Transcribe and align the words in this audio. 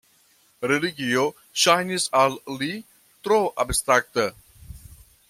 Religio 0.69 1.25
ŝajnis 1.65 2.07
al 2.21 2.39
li 2.63 2.71
tro 3.29 3.39
abstrakta. 3.65 4.27